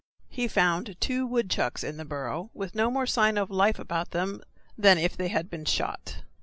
He 0.29 0.47
found 0.47 0.99
two 0.99 1.27
woodchucks 1.27 1.83
in 1.83 1.97
the 1.97 2.05
burrow, 2.05 2.49
with 2.55 2.73
no 2.73 2.89
more 2.89 3.05
sign 3.05 3.37
of 3.37 3.51
life 3.51 3.77
about 3.77 4.09
them 4.09 4.41
than 4.75 4.97
if 4.97 5.15
they 5.15 5.27
had 5.27 5.47
been 5.47 5.65
shot. 5.65 6.23